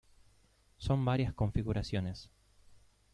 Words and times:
Son 0.79 1.05
varias 1.05 1.31
configuraciones. 1.35 2.31